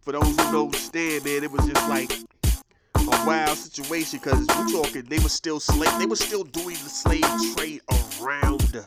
For 0.06 0.12
those 0.12 0.28
who 0.28 0.36
don't 0.36 0.66
understand, 0.66 1.24
man, 1.24 1.42
it 1.42 1.50
was 1.50 1.66
just 1.66 1.88
like 1.88 2.12
a 2.94 3.26
wild 3.26 3.58
situation 3.58 4.20
because 4.22 4.38
we're 4.38 4.68
talking 4.68 5.02
they 5.06 5.18
were 5.18 5.28
still 5.28 5.58
slave 5.58 5.90
they 5.98 6.06
were 6.06 6.14
still 6.14 6.44
doing 6.44 6.76
the 6.76 6.88
slave 6.88 7.24
trade 7.56 7.80
around 8.22 8.60
them. 8.60 8.86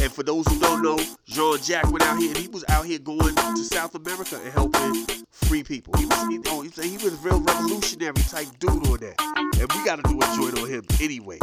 And 0.00 0.10
for 0.10 0.22
those 0.22 0.46
who 0.46 0.58
don't 0.58 0.82
know, 0.82 0.98
Jean 1.26 1.58
Jacques 1.58 1.92
went 1.92 2.04
out 2.04 2.18
here 2.18 2.30
and 2.30 2.38
he 2.38 2.48
was 2.48 2.64
out 2.70 2.86
here 2.86 2.98
going 2.98 3.34
to 3.34 3.58
South 3.58 3.94
America 3.94 4.40
and 4.42 4.50
helping 4.54 5.04
free 5.30 5.62
people. 5.62 5.92
He 5.98 6.06
was 6.06 6.28
he, 6.28 6.40
oh, 6.46 6.62
he 6.62 6.96
was 6.96 7.12
a 7.12 7.16
real 7.16 7.40
revolutionary 7.40 8.14
type 8.14 8.48
dude 8.58 8.70
on 8.86 9.00
that. 9.00 9.16
And 9.60 9.70
we 9.70 9.84
gotta 9.84 10.00
do 10.04 10.16
a 10.16 10.34
joint 10.34 10.58
on 10.58 10.66
him 10.66 10.82
anyway. 10.98 11.36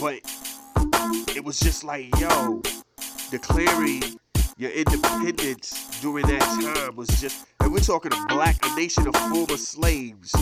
But 0.00 0.20
it 1.34 1.44
was 1.44 1.58
just 1.58 1.82
like, 1.82 2.16
yo, 2.20 2.62
declaring 3.32 4.04
your 4.56 4.70
independence 4.70 6.00
during 6.00 6.26
that 6.26 6.40
time 6.40 6.96
was 6.96 7.08
just, 7.20 7.46
and 7.60 7.72
we're 7.72 7.80
talking 7.80 8.12
a 8.12 8.26
black, 8.28 8.56
a 8.64 8.74
nation 8.76 9.06
of 9.08 9.16
former 9.16 9.56
slaves. 9.56 10.32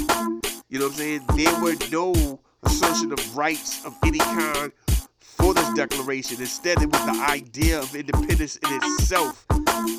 You 0.68 0.78
know 0.78 0.86
what 0.86 0.92
I'm 0.92 0.98
saying? 0.98 1.20
There 1.34 1.60
were 1.60 1.74
no 1.90 2.40
assertion 2.62 3.12
of 3.12 3.36
rights 3.36 3.84
of 3.84 3.96
any 4.04 4.18
kind 4.18 4.72
for 5.18 5.54
this 5.54 5.72
declaration. 5.74 6.40
Instead, 6.40 6.82
it 6.82 6.90
was 6.90 7.04
the 7.06 7.24
idea 7.28 7.78
of 7.78 7.94
independence 7.94 8.56
in 8.56 8.70
itself 8.82 9.46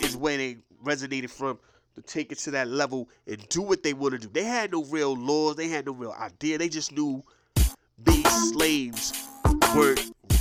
is 0.03 0.15
where 0.15 0.37
they 0.37 0.57
resonated 0.83 1.29
from 1.29 1.57
to 1.95 2.01
take 2.01 2.31
it 2.31 2.37
to 2.39 2.51
that 2.51 2.67
level 2.67 3.09
and 3.27 3.47
do 3.49 3.61
what 3.61 3.83
they 3.83 3.93
want 3.93 4.13
to 4.13 4.19
do. 4.19 4.29
They 4.31 4.43
had 4.43 4.71
no 4.71 4.83
real 4.85 5.15
laws. 5.15 5.55
They 5.55 5.67
had 5.67 5.85
no 5.85 5.93
real 5.93 6.15
idea. 6.19 6.57
They 6.57 6.69
just 6.69 6.91
knew 6.91 7.23
these 7.97 8.51
slaves 8.51 9.27
were 9.75 9.95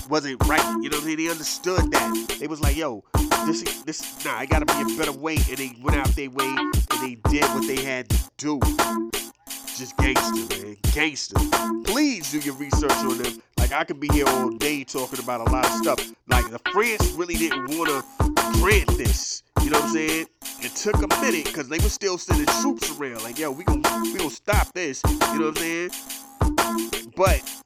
wasn't 0.08 0.44
right. 0.46 0.60
You 0.82 0.90
know 0.90 0.98
what 0.98 1.04
I 1.04 1.06
mean? 1.08 1.16
They 1.18 1.28
understood 1.28 1.90
that. 1.90 2.36
They 2.38 2.46
was 2.46 2.60
like, 2.60 2.76
yo, 2.76 3.04
this 3.46 3.62
this 3.84 4.24
nah, 4.24 4.38
I 4.38 4.46
gotta 4.46 4.66
be 4.66 4.94
a 4.94 4.96
better 4.96 5.12
way. 5.12 5.34
And 5.34 5.58
they 5.58 5.76
went 5.82 5.96
out 5.98 6.08
their 6.08 6.30
way 6.30 6.46
and 6.46 7.02
they 7.02 7.16
did 7.30 7.44
what 7.54 7.66
they 7.66 7.82
had 7.82 8.08
to 8.08 8.30
do. 8.36 8.60
Just 9.76 9.96
gangster, 9.96 10.64
man. 10.64 10.76
Gangster. 10.92 11.36
Please 11.84 12.30
do 12.30 12.38
your 12.38 12.54
research 12.54 12.92
on 12.92 13.18
them. 13.18 13.42
Like 13.58 13.72
I 13.72 13.84
could 13.84 14.00
be 14.00 14.08
here 14.08 14.26
all 14.28 14.50
day 14.50 14.84
talking 14.84 15.18
about 15.18 15.40
a 15.40 15.50
lot 15.50 15.64
of 15.64 15.72
stuff. 15.72 16.12
Like 16.28 16.50
the 16.50 16.60
France 16.72 17.12
really 17.12 17.34
didn't 17.34 17.76
wanna 17.76 18.02
grant 18.60 18.88
this. 18.98 19.42
You 19.62 19.70
know 19.70 19.78
what 19.78 19.88
I'm 19.88 19.94
saying? 19.94 20.26
It 20.60 20.74
took 20.74 20.96
a 20.96 21.08
minute 21.20 21.46
because 21.46 21.68
they 21.68 21.78
were 21.78 21.88
still 21.88 22.18
sending 22.18 22.46
troops 22.60 22.90
around. 22.98 23.22
Like, 23.22 23.38
yo, 23.38 23.50
we 23.50 23.64
gonna 23.64 24.02
we 24.02 24.16
gonna 24.16 24.30
stop 24.30 24.72
this. 24.74 25.02
You 25.04 25.38
know 25.38 25.46
what 25.46 25.58
I'm 25.58 25.90
saying? 25.90 25.90
But 27.16 27.61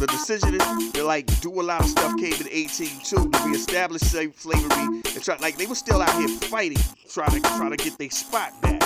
the 0.00 0.06
decision 0.06 0.58
to 0.92 1.04
like 1.04 1.26
do 1.40 1.60
a 1.60 1.62
lot 1.62 1.82
of 1.82 1.86
stuff 1.86 2.16
came 2.16 2.32
in 2.32 2.48
1802 2.48 3.30
to 3.30 3.46
reestablish 3.46 4.00
slavery 4.00 4.86
and 4.86 5.22
try 5.22 5.36
like 5.36 5.58
they 5.58 5.66
were 5.66 5.74
still 5.74 6.00
out 6.00 6.18
here 6.18 6.28
fighting, 6.28 6.78
trying 7.06 7.30
to 7.30 7.40
try 7.56 7.68
to 7.68 7.76
get 7.76 7.98
their 7.98 8.08
spot 8.08 8.58
back, 8.62 8.80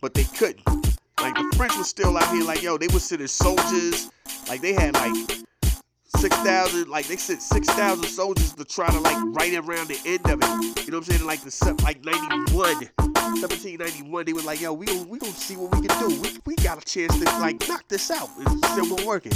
but 0.00 0.12
they 0.12 0.24
couldn't. 0.24 0.66
Like 1.20 1.36
the 1.36 1.54
French 1.56 1.76
was 1.76 1.88
still 1.88 2.16
out 2.16 2.28
here 2.34 2.44
like 2.44 2.62
yo, 2.62 2.78
they 2.78 2.88
were 2.88 2.98
sending 2.98 3.28
soldiers, 3.28 4.10
like 4.48 4.60
they 4.60 4.72
had 4.72 4.94
like 4.94 5.14
six 6.16 6.36
thousand, 6.38 6.88
like 6.88 7.06
they 7.06 7.16
sent 7.16 7.42
six 7.42 7.68
thousand 7.68 8.06
soldiers 8.06 8.52
to 8.54 8.64
try 8.64 8.90
to 8.90 8.98
like 8.98 9.16
right 9.38 9.54
around 9.54 9.86
the 9.86 10.00
end 10.04 10.26
of 10.26 10.40
it. 10.42 10.84
You 10.84 10.90
know 10.90 10.98
what 10.98 11.06
I'm 11.08 11.14
saying? 11.14 11.24
Like 11.24 11.42
the 11.42 11.78
like 11.84 12.04
91, 12.04 12.48
1791, 12.56 14.24
they 14.24 14.32
were 14.32 14.42
like, 14.42 14.60
yo, 14.60 14.72
we 14.72 14.86
gonna 14.86 15.04
we 15.04 15.20
gonna 15.20 15.32
see 15.32 15.56
what 15.56 15.72
we 15.76 15.86
can 15.86 15.96
do. 16.00 16.20
We, 16.20 16.30
we 16.44 16.56
got 16.56 16.82
a 16.82 16.84
chance 16.84 17.16
to 17.16 17.24
like 17.38 17.68
knock 17.68 17.84
this 17.86 18.10
out. 18.10 18.30
It's 18.40 18.72
still 18.72 18.96
been 18.96 19.06
working. 19.06 19.32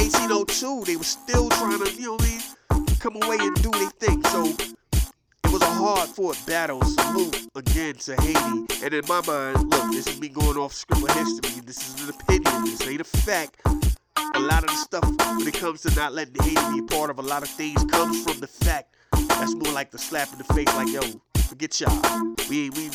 1802, 0.00 0.84
they 0.86 0.96
were 0.96 1.04
still 1.04 1.50
trying 1.50 1.78
to, 1.78 1.92
you 1.92 2.06
know 2.06 2.12
what 2.14 2.24
I 2.70 2.78
mean, 2.78 2.86
come 3.00 3.16
away 3.16 3.36
and 3.38 3.54
do 3.62 3.70
their 3.70 3.90
thing. 3.90 4.24
So 4.24 4.46
it 4.46 5.52
was 5.52 5.60
a 5.60 5.66
hard 5.66 6.08
fought 6.08 6.38
battle. 6.46 6.82
Salute 6.82 7.48
again 7.54 7.96
to 7.96 8.16
Haiti. 8.22 8.82
And 8.82 8.94
in 8.94 9.04
my 9.06 9.20
mind, 9.26 9.70
look, 9.70 9.92
this 9.92 10.06
is 10.06 10.18
me 10.18 10.28
going 10.28 10.56
off 10.56 10.72
script 10.72 11.02
of 11.02 11.14
history. 11.14 11.60
This 11.66 11.76
is 11.86 12.08
an 12.08 12.14
opinion. 12.14 12.64
This 12.64 12.86
ain't 12.88 13.02
a 13.02 13.04
fact. 13.04 13.60
A 14.34 14.40
lot 14.40 14.64
of 14.64 14.70
the 14.70 14.76
stuff 14.76 15.04
when 15.36 15.46
it 15.46 15.54
comes 15.54 15.82
to 15.82 15.94
not 15.94 16.14
letting 16.14 16.34
Haiti 16.42 16.54
be 16.72 16.78
a 16.78 16.82
part 16.96 17.10
of 17.10 17.18
a 17.18 17.22
lot 17.22 17.42
of 17.42 17.50
things 17.50 17.84
comes 17.84 18.22
from 18.24 18.40
the 18.40 18.46
fact 18.46 18.94
that's 19.12 19.54
more 19.54 19.72
like 19.72 19.90
the 19.90 19.98
slap 19.98 20.32
in 20.32 20.38
the 20.38 20.44
face, 20.44 20.74
like, 20.76 20.88
yo, 20.88 21.02
forget 21.42 21.78
y'all. 21.78 22.00
We, 22.48 22.70
we, 22.70 22.84
you 22.84 22.90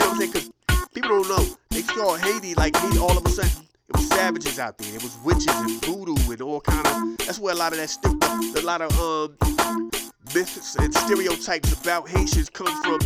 know 0.00 0.08
what 0.08 0.08
I'm 0.08 0.16
saying? 0.18 0.32
Because 0.32 0.50
people 0.92 1.08
don't 1.08 1.28
know. 1.28 1.56
They 1.70 1.82
saw 1.82 2.16
Haiti 2.16 2.54
like 2.54 2.74
me 2.84 2.98
all 2.98 3.16
of 3.16 3.24
a 3.24 3.28
sudden 3.30 3.66
savages 4.02 4.58
out 4.58 4.78
there. 4.78 4.94
It 4.94 5.02
was 5.02 5.16
witches 5.24 5.46
and 5.48 5.84
voodoo 5.84 6.16
and 6.30 6.42
all 6.42 6.60
kind 6.60 6.86
of. 6.86 7.18
That's 7.18 7.38
where 7.38 7.54
a 7.54 7.56
lot 7.56 7.72
of 7.72 7.78
that 7.78 7.90
stuff, 7.90 8.14
a 8.56 8.66
lot 8.66 8.82
of 8.82 8.98
um 9.00 9.90
myths 10.34 10.76
and 10.76 10.94
stereotypes 10.94 11.72
about 11.80 12.08
Haitians 12.08 12.50
come 12.50 12.74
from. 12.82 12.98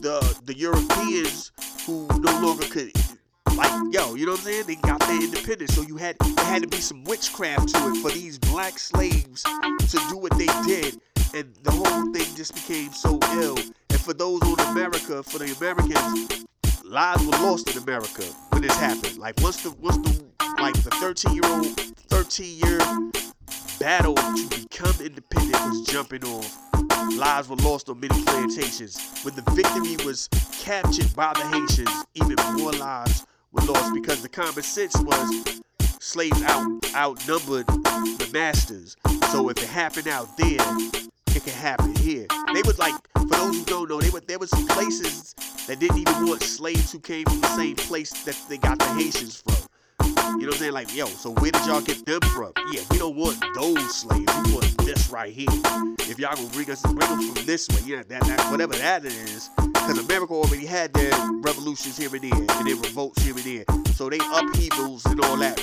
The 0.00 0.38
the 0.44 0.56
Europeans 0.56 1.52
who 1.86 2.06
no 2.20 2.40
longer 2.40 2.64
could 2.66 2.92
like 3.56 3.70
yo, 3.92 4.14
you 4.14 4.26
know 4.26 4.32
what 4.32 4.40
I'm 4.40 4.46
saying? 4.46 4.64
They 4.66 4.74
got 4.76 5.00
their 5.00 5.22
independence, 5.22 5.74
so 5.74 5.82
you 5.82 5.96
had 5.96 6.16
there 6.18 6.44
had 6.44 6.62
to 6.62 6.68
be 6.68 6.78
some 6.78 7.04
witchcraft 7.04 7.68
to 7.68 7.78
it 7.90 8.02
for 8.02 8.10
these 8.10 8.38
black 8.38 8.78
slaves 8.78 9.42
to 9.42 10.00
do 10.08 10.16
what 10.16 10.36
they 10.38 10.48
did, 10.66 11.00
and 11.34 11.54
the 11.62 11.70
whole 11.70 12.12
thing 12.12 12.26
just 12.34 12.54
became 12.54 12.92
so 12.92 13.18
ill. 13.34 13.56
And 13.90 14.00
for 14.00 14.12
those 14.12 14.42
on 14.42 14.58
America, 14.72 15.22
for 15.22 15.38
the 15.38 15.54
Americans, 15.56 16.44
lives 16.94 17.26
were 17.26 17.32
lost 17.32 17.68
in 17.74 17.82
America 17.82 18.22
when 18.50 18.62
this 18.62 18.76
happened. 18.76 19.18
Like 19.18 19.34
once 19.42 19.60
the 19.64 19.72
once 19.72 19.96
the 19.96 20.24
like 20.62 20.74
the 20.74 20.90
13 20.90 21.34
year 21.34 21.42
old 21.44 21.66
13 22.08 22.56
year 22.56 22.78
battle 23.80 24.14
to 24.14 24.46
become 24.48 24.94
independent 25.04 25.60
was 25.66 25.82
jumping 25.88 26.24
off. 26.24 26.56
Lives 27.16 27.48
were 27.48 27.56
lost 27.56 27.88
on 27.88 27.98
many 27.98 28.22
plantations. 28.22 28.96
When 29.24 29.34
the 29.34 29.42
victory 29.50 29.96
was 30.06 30.28
captured 30.62 31.12
by 31.16 31.32
the 31.32 31.42
Haitians, 31.48 32.04
even 32.14 32.36
more 32.56 32.70
lives 32.72 33.26
were 33.50 33.62
lost 33.62 33.92
because 33.92 34.22
the 34.22 34.28
common 34.28 34.62
sense 34.62 34.96
was 34.98 35.60
slaves 35.98 36.40
out 36.44 36.70
outnumbered 36.94 37.66
the 37.66 38.30
masters. 38.32 38.96
So 39.32 39.48
if 39.48 39.58
it 39.58 39.68
happened 39.68 40.06
out 40.06 40.36
there, 40.36 40.64
it 41.46 41.50
can 41.50 41.60
happen 41.60 41.94
here. 41.96 42.26
They 42.52 42.62
was 42.62 42.78
like, 42.78 42.94
for 43.14 43.26
those 43.26 43.58
who 43.58 43.64
don't 43.64 43.88
know, 43.88 44.00
they 44.00 44.10
were 44.10 44.20
there 44.20 44.38
was 44.38 44.50
some 44.50 44.66
places 44.68 45.34
that 45.66 45.78
didn't 45.78 45.98
even 45.98 46.26
want 46.26 46.42
slaves 46.42 46.92
who 46.92 47.00
came 47.00 47.24
from 47.24 47.40
the 47.40 47.56
same 47.56 47.76
place 47.76 48.10
that 48.24 48.40
they 48.48 48.58
got 48.58 48.78
the 48.78 48.86
Haitians 48.86 49.42
from. 49.42 49.54
You 50.38 50.40
know 50.40 50.46
what 50.46 50.46
I'm 50.46 50.52
saying? 50.52 50.72
Like, 50.72 50.94
yo, 50.94 51.06
so 51.06 51.30
where 51.30 51.50
did 51.50 51.64
y'all 51.66 51.80
get 51.80 52.04
them 52.06 52.20
from? 52.34 52.52
Yeah, 52.72 52.82
we 52.90 52.98
don't 52.98 53.16
want 53.16 53.42
those 53.54 53.94
slaves. 53.94 54.32
We 54.44 54.54
want 54.54 54.78
this 54.78 55.10
right 55.10 55.32
here. 55.32 55.48
If 56.00 56.18
y'all 56.18 56.34
gonna 56.34 56.48
bring 56.48 56.70
us, 56.70 56.82
bring 56.82 56.98
them 56.98 57.32
from 57.32 57.46
this 57.46 57.68
way, 57.68 57.80
yeah, 57.86 58.02
that, 58.08 58.22
that 58.22 58.50
whatever 58.50 58.74
that 58.74 59.04
is, 59.04 59.50
because 59.56 59.98
America 59.98 60.32
already 60.32 60.66
had 60.66 60.92
their 60.92 61.12
revolutions 61.40 61.96
here 61.96 62.10
and 62.12 62.22
there, 62.22 62.58
and 62.58 62.68
their 62.68 62.76
revolts 62.76 63.22
here 63.22 63.34
and 63.34 63.44
there. 63.44 63.64
So 63.94 64.08
they 64.08 64.18
upheavals 64.18 65.04
and 65.06 65.20
all 65.24 65.36
that. 65.38 65.60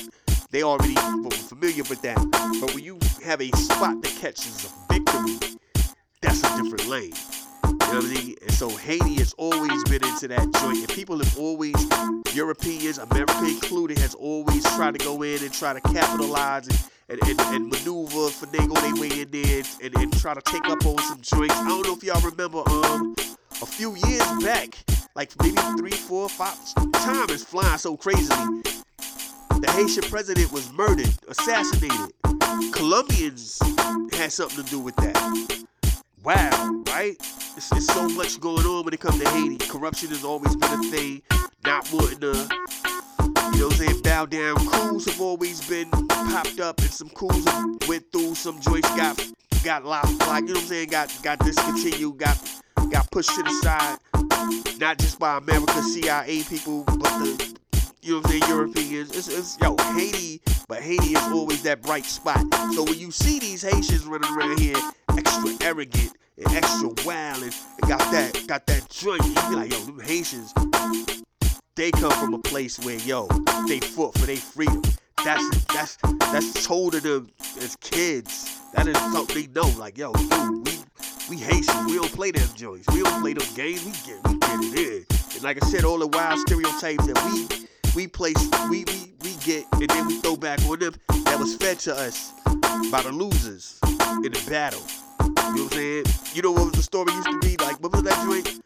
They 0.52 0.64
already 0.64 0.96
were 1.24 1.32
familiar 1.32 1.84
with 1.84 2.02
that. 2.02 2.18
But 2.60 2.76
when 2.76 2.84
you 2.84 3.00
have 3.24 3.42
a 3.42 3.50
spot 3.56 4.02
that 4.02 4.12
catches 4.20 4.66
victory, 4.66 4.81
that's 6.22 6.40
a 6.40 6.62
different 6.62 6.88
lane. 6.88 7.13
You 7.63 7.98
know 7.98 8.00
what 8.00 8.06
I 8.06 8.24
mean? 8.24 8.36
And 8.42 8.51
so 8.54 8.70
Haiti 8.70 9.16
has 9.16 9.34
always 9.34 9.84
been 9.86 10.04
into 10.06 10.28
that 10.30 10.50
joint. 10.62 10.78
And 10.78 10.90
people 10.90 11.18
have 11.18 11.38
always, 11.38 11.75
Europeans, 12.34 12.98
America 12.98 13.40
included, 13.40 13.98
has 14.00 14.16
always 14.16 14.63
tried 14.75 14.98
to 14.98 15.06
go 15.06 15.22
in 15.24 15.42
and 15.42 15.51
try 15.51 15.74
to 15.74 15.82
capitalize 15.82 16.68
and, 16.68 16.80
and, 17.10 17.30
and, 17.30 17.40
and 17.42 17.70
maneuver, 17.70 18.30
finagle 18.30 18.80
their 18.82 18.96
way 19.01 19.22
in 19.22 19.32
there 19.32 19.63
and, 19.84 19.98
and 19.98 20.18
try 20.20 20.34
to 20.34 20.42
take 20.42 20.66
up 20.66 20.86
on 20.86 20.98
some 21.00 21.22
joints. 21.22 21.56
I 21.56 21.68
don't 21.68 21.86
know 21.86 21.94
if 21.94 22.04
y'all 22.04 22.22
remember 22.22 22.63
um 22.70 23.16
a 23.62 23.66
few 23.66 23.96
years 24.08 24.44
back, 24.44 24.78
like 25.16 25.32
maybe 25.42 25.58
three, 25.78 25.92
four, 25.92 26.30
five, 26.30 26.58
time 26.94 27.30
is 27.30 27.44
flying 27.44 27.78
so 27.78 27.98
crazily. 27.98 28.62
The 29.60 29.72
Haitian 29.75 30.10
president 30.10 30.51
was 30.51 30.72
murdered, 30.72 31.13
assassinated. 31.28 32.13
Colombians 32.72 33.60
had 34.13 34.32
something 34.32 34.63
to 34.63 34.70
do 34.72 34.80
with 34.80 34.96
that 34.96 35.61
wow, 36.24 36.84
right? 36.88 37.18
There's, 37.54 37.70
there's 37.70 37.88
so 37.88 38.08
much 38.10 38.40
going 38.40 38.66
on 38.66 38.86
when 38.86 38.94
it 38.94 39.00
comes 39.00 39.20
to 39.22 39.30
Haiti. 39.30 39.58
Corruption 39.58 40.10
has 40.10 40.24
always 40.24 40.56
been 40.56 40.72
a 40.72 40.84
thing. 40.84 41.22
not 41.66 41.92
wanting 41.92 42.20
to, 42.20 42.28
you 42.28 43.60
know 43.60 43.68
what 43.68 43.72
I'm 43.72 43.72
saying, 43.72 44.01
bow 44.01 44.25
down. 44.25 44.56
Crews 44.68 45.06
have 45.06 45.22
always 45.22 45.68
been 45.68 45.90
popped 45.90 46.60
up, 46.60 46.80
and 46.80 46.90
some 46.90 47.10
crews 47.10 47.46
went 47.88 48.12
through. 48.12 48.36
Some 48.36 48.60
joints 48.60 48.90
got 48.96 49.32
got 49.63 49.86
lost, 49.86 50.20
like 50.22 50.42
you 50.44 50.50
know 50.50 50.54
what 50.56 50.63
I'm 50.63 50.68
saying, 50.68 50.90
got 50.90 51.20
got 51.24 51.40
discontinued, 51.40 52.18
got 52.18 52.62
got 52.92 53.10
pushed 53.12 53.34
to 53.36 53.44
the 53.44 53.54
side. 53.62 53.98
Not 54.80 54.98
just 54.98 55.20
by 55.20 55.38
America, 55.38 55.82
CIA 55.82 56.44
people, 56.44 56.84
but 56.86 57.20
the 57.20 57.60
you 58.01 58.13
know 58.13 58.18
what 58.18 58.25
I'm 58.25 58.32
saying, 58.32 58.44
Europeans. 58.48 59.16
It's, 59.16 59.28
it's 59.28 59.58
yo 59.62 59.75
Haiti, 59.94 60.42
but 60.68 60.82
Haiti 60.82 61.13
is 61.13 61.24
always 61.32 61.62
that 61.63 61.82
bright 61.84 62.06
spot. 62.06 62.42
So 62.74 62.84
when 62.84 62.98
you 62.98 63.12
see 63.12 63.40
these 63.40 63.62
Haitians 63.62 64.06
running 64.06 64.32
around 64.36 64.60
here, 64.60 64.78
extra 65.32 65.68
arrogant 65.68 66.18
and 66.38 66.56
extra 66.56 66.90
wild, 67.06 67.44
and, 67.44 67.56
got 67.88 68.00
that 68.12 68.44
got 68.48 68.66
that 68.68 68.90
joint, 68.90 69.24
you 69.26 69.34
be 69.34 69.56
like, 69.56 69.72
yo, 69.72 69.80
them 69.80 70.00
Haitians, 70.00 70.54
they 71.76 71.92
come 71.92 72.12
from 72.12 72.34
a 72.34 72.40
place 72.40 72.80
where 72.80 72.98
yo, 73.00 73.28
they 73.68 73.80
fought 73.80 74.18
for 74.18 74.26
their 74.26 74.38
freedom. 74.38 74.82
That's 75.24 75.66
that's 75.68 75.98
that's 76.32 76.66
told 76.66 76.94
to 76.94 77.00
them 77.00 77.30
as 77.58 77.76
kids. 77.78 78.60
That 78.74 78.88
is 78.88 78.98
something 79.14 79.36
they 79.36 79.48
know. 79.48 79.70
Like 79.78 79.98
yo, 79.98 80.14
dude, 80.14 80.68
we 80.68 80.80
we 81.30 81.38
Haitians. 81.38 81.86
We 81.86 81.96
don't 81.96 82.12
play 82.12 82.32
them 82.32 82.50
joints. 82.56 82.88
We 82.94 83.04
don't 83.04 83.22
play 83.22 83.34
them 83.34 83.48
games. 83.56 83.86
We 83.86 83.92
get 83.92 84.20
we 84.28 84.38
get 84.40 84.60
it 84.60 84.80
in. 84.80 85.36
And 85.36 85.44
like 85.44 85.64
I 85.64 85.66
said, 85.68 85.86
all 85.86 86.00
the 86.00 86.08
wild 86.08 86.40
stereotypes 86.40 87.06
that 87.08 87.22
we 87.26 87.68
we 87.96 88.08
place 88.08 88.50
we 88.70 88.84
we 88.86 89.14
we 89.22 89.36
get 89.46 89.66
and 89.74 89.90
then 89.90 90.08
we 90.08 90.18
throw 90.20 90.36
back 90.36 90.62
on 90.66 90.80
them 90.80 90.96
that 91.26 91.40
was 91.40 91.56
fed 91.56 91.80
to 91.80 91.96
us 91.96 92.32
by 92.92 93.02
the 93.02 93.12
losers 93.12 93.80
in 94.24 94.32
the 94.32 94.46
battle. 94.50 94.82
You 95.51 95.58
know 95.58 95.63
what 95.63 95.74
I'm 95.74 95.79
saying? 95.79 96.05
You 96.34 96.41
know 96.43 96.51
what 96.53 96.65
was 96.65 96.74
the 96.74 96.84
story 96.84 97.12
used 97.12 97.27
to 97.27 97.39
be? 97.39 97.58
Like 97.58 97.81
what 97.84 97.91
was 97.91 98.03
that 98.03 98.25
joint? 98.25 98.62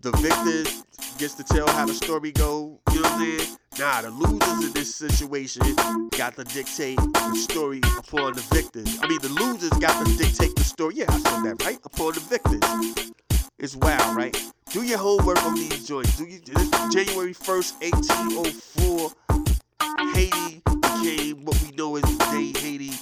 The 0.00 0.10
victors 0.18 0.84
gets 1.16 1.34
to 1.34 1.44
tell 1.44 1.68
how 1.68 1.86
the 1.86 1.94
story 1.94 2.32
go. 2.32 2.80
You 2.90 2.96
know 2.96 3.02
what 3.02 3.12
I'm 3.12 3.38
saying? 3.38 3.56
Nah, 3.78 4.02
the 4.02 4.10
losers 4.10 4.66
in 4.66 4.72
this 4.72 4.92
situation 4.94 5.62
got 6.10 6.34
to 6.34 6.42
dictate 6.42 6.96
the 6.96 7.36
story 7.36 7.80
upon 7.98 8.32
the 8.32 8.40
victors. 8.52 8.98
I 9.00 9.06
mean, 9.06 9.20
the 9.22 9.28
losers 9.28 9.70
got 9.78 10.04
to 10.04 10.16
dictate 10.16 10.56
the 10.56 10.64
story. 10.64 10.96
Yeah, 10.96 11.06
I 11.08 11.18
said 11.18 11.44
that 11.44 11.64
right. 11.64 11.78
Upon 11.84 12.14
the 12.14 12.20
victors. 12.20 13.12
It's 13.60 13.76
wild, 13.76 14.16
right? 14.16 14.36
Do 14.70 14.82
your 14.82 14.98
homework 14.98 15.40
on 15.44 15.54
these 15.54 15.86
joints. 15.86 16.16
Do 16.16 16.24
you? 16.24 16.40
This 16.40 16.68
January 16.92 17.32
1st, 17.32 17.80
1804, 17.80 19.12
Haiti 20.12 20.62
became 20.66 21.44
what 21.44 21.62
we 21.62 21.70
know 21.76 21.94
as 21.94 22.02
today 22.02 22.52
Haiti. 22.58 22.92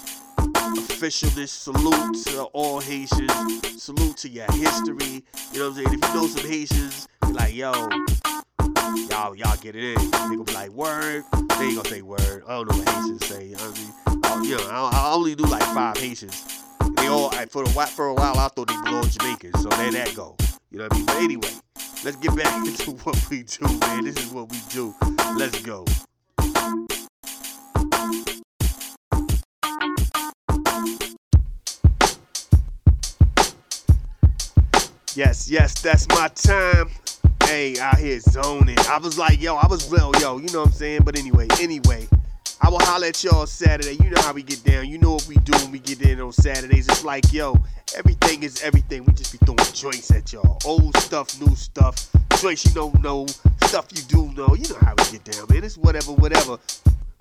Officialness, 0.76 1.48
salute 1.48 2.24
to 2.24 2.44
all 2.52 2.80
Haitians. 2.80 3.32
Salute 3.82 4.16
to 4.18 4.28
your 4.28 4.50
history. 4.52 5.24
You 5.52 5.58
know 5.58 5.70
what 5.70 5.78
I'm 5.78 5.84
saying? 5.84 5.86
If 5.88 5.92
you 5.92 6.14
know 6.14 6.26
some 6.26 6.50
Haitians, 6.50 7.08
be 7.26 7.32
like, 7.32 7.54
yo, 7.54 7.72
y'all, 9.10 9.34
y'all 9.34 9.56
get 9.56 9.76
it 9.76 9.84
in. 9.98 10.10
Gonna 10.10 10.44
be 10.44 10.52
like, 10.52 10.70
word. 10.70 11.24
They 11.32 11.64
ain't 11.66 11.76
gonna 11.76 11.88
say 11.88 12.02
word. 12.02 12.44
I 12.46 12.52
don't 12.52 12.70
know 12.70 12.78
what 12.78 12.88
Haitians 12.88 13.26
say. 13.26 13.54
I 13.58 13.70
mean, 13.70 14.22
oh, 14.24 14.42
you 14.42 14.56
know, 14.56 14.66
I, 14.70 14.90
I 14.92 15.12
only 15.12 15.34
do 15.34 15.44
like 15.44 15.62
five 15.62 15.98
Haitians. 15.98 16.64
They 16.96 17.06
all 17.08 17.30
for 17.30 17.64
a 17.64 17.68
while, 17.70 17.86
for 17.86 18.06
a 18.06 18.14
while 18.14 18.38
I 18.38 18.48
thought 18.48 18.68
they 18.68 18.80
belonged 18.84 19.10
Jamaicans, 19.12 19.62
so 19.62 19.68
there 19.68 19.92
that 19.92 20.14
go. 20.14 20.36
You 20.70 20.78
know 20.78 20.84
what 20.84 20.94
I 20.94 20.96
mean? 20.96 21.06
But 21.06 21.16
anyway, 21.16 21.50
let's 22.04 22.16
get 22.16 22.34
back 22.36 22.66
into 22.66 22.92
what 22.92 23.30
we 23.30 23.42
do, 23.42 23.66
man. 23.80 24.04
This 24.04 24.16
is 24.16 24.32
what 24.32 24.50
we 24.50 24.58
do. 24.70 24.94
Let's 25.36 25.60
go. 25.62 25.84
Yes, 35.14 35.50
yes, 35.50 35.78
that's 35.78 36.08
my 36.08 36.28
time. 36.28 36.88
Hey, 37.44 37.78
out 37.78 37.98
here 37.98 38.18
zoning. 38.18 38.78
I 38.88 38.96
was 38.96 39.18
like, 39.18 39.42
yo, 39.42 39.56
I 39.56 39.66
was 39.66 39.90
real, 39.90 40.10
yo, 40.18 40.38
you 40.38 40.48
know 40.54 40.60
what 40.60 40.68
I'm 40.68 40.72
saying? 40.72 41.02
But 41.04 41.18
anyway, 41.18 41.48
anyway, 41.60 42.08
I 42.62 42.70
will 42.70 42.80
holler 42.80 43.08
at 43.08 43.22
y'all 43.22 43.44
Saturday. 43.44 44.02
You 44.02 44.08
know 44.08 44.22
how 44.22 44.32
we 44.32 44.42
get 44.42 44.64
down. 44.64 44.88
You 44.88 44.96
know 44.96 45.12
what 45.12 45.26
we 45.28 45.34
do 45.34 45.52
when 45.58 45.70
we 45.70 45.80
get 45.80 46.00
in 46.00 46.18
on 46.18 46.32
Saturdays. 46.32 46.88
It's 46.88 47.04
like, 47.04 47.30
yo, 47.30 47.58
everything 47.94 48.42
is 48.42 48.62
everything. 48.62 49.04
We 49.04 49.12
just 49.12 49.32
be 49.32 49.38
throwing 49.44 49.58
joints 49.74 50.10
at 50.12 50.32
y'all. 50.32 50.58
Old 50.64 50.96
stuff, 50.96 51.38
new 51.38 51.54
stuff. 51.56 52.08
Joints 52.40 52.64
you 52.64 52.72
don't 52.72 52.98
know, 53.02 53.26
stuff 53.64 53.88
you 53.94 54.02
do 54.04 54.32
know. 54.32 54.54
You 54.54 54.66
know 54.70 54.78
how 54.80 54.94
we 54.96 55.18
get 55.18 55.24
down, 55.24 55.44
man. 55.50 55.62
It's 55.62 55.76
whatever, 55.76 56.12
whatever. 56.12 56.58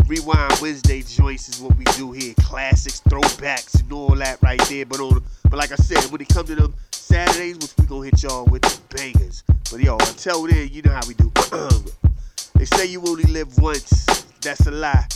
Rewind 0.07 0.59
Wednesday 0.61 1.01
joints 1.01 1.49
is 1.49 1.59
what 1.59 1.75
we 1.77 1.83
do 1.95 2.13
here. 2.13 2.33
Classics, 2.39 3.01
throwbacks, 3.01 3.81
and 3.81 3.91
all 3.91 4.15
that 4.15 4.41
right 4.41 4.61
there. 4.69 4.85
But 4.85 5.01
on, 5.01 5.21
but 5.49 5.57
like 5.57 5.73
I 5.73 5.75
said, 5.75 6.09
when 6.09 6.21
it 6.21 6.29
comes 6.29 6.47
to 6.47 6.55
them 6.55 6.73
Saturdays, 7.11 7.57
which 7.57 7.73
we 7.77 7.85
gonna 7.87 8.05
hit 8.05 8.23
y'all 8.23 8.45
with 8.45 8.61
the 8.61 8.95
bangers. 8.95 9.43
But 9.69 9.81
yo, 9.81 9.97
until 9.97 10.47
then, 10.47 10.69
you 10.71 10.81
know 10.81 10.93
how 10.93 11.05
we 11.05 11.13
do. 11.13 11.29
they 12.55 12.63
say 12.63 12.85
you 12.85 13.01
only 13.05 13.25
live 13.25 13.57
once. 13.57 14.05
That's 14.39 14.65
a 14.65 14.71
lie. 14.71 15.07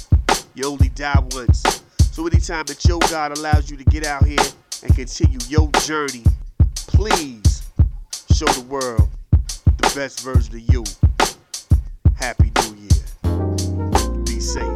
You 0.56 0.66
only 0.66 0.90
die 0.90 1.24
once. 1.32 1.64
So 2.12 2.28
anytime 2.28 2.66
that 2.66 2.84
your 2.84 3.00
God 3.10 3.38
allows 3.38 3.72
you 3.72 3.78
to 3.78 3.86
get 3.86 4.06
out 4.06 4.26
here 4.26 4.44
and 4.84 4.94
continue 4.94 5.40
your 5.48 5.72
journey, 5.86 6.24
please 6.76 7.64
show 8.34 8.48
the 8.48 8.66
world 8.68 9.08
the 9.32 9.92
best 9.96 10.20
version 10.20 10.56
of 10.56 10.74
you. 10.74 10.84
Happy 12.18 12.52
New 12.60 12.76
Year. 12.76 14.24
Be 14.26 14.42
safe. 14.42 14.75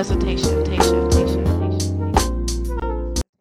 Presentation. 0.00 0.69